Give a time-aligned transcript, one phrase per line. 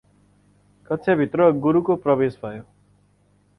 [0.89, 2.63] कक्षा भित्र गुरुको प्रवेश भयो।